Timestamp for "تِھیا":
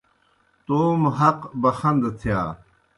2.19-2.39